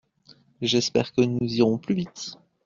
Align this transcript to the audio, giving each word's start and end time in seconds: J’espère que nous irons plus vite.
J’espère 0.63 1.13
que 1.13 1.21
nous 1.21 1.43
irons 1.57 1.77
plus 1.77 1.93
vite. 1.93 2.31